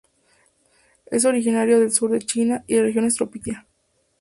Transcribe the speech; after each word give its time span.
Es 1.11 1.25
originario 1.25 1.79
del 1.79 1.91
sur 1.91 2.09
de 2.09 2.17
China 2.17 2.63
y 2.65 2.75
regiones 2.79 3.17
tropicales 3.17 3.57
de 3.57 3.59
Asia. 3.61 3.67